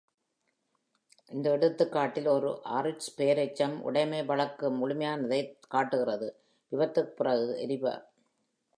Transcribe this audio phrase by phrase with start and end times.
[1.31, 7.85] இந்த எடுத்துக்காட்டில் ஒரு ஆரிஸ்ட் பெயரெச்சம் உடைமை வழக்கு முழுமையானதைக் காட்டுகிறது.விபத்துக்குப் பிறகு எரிப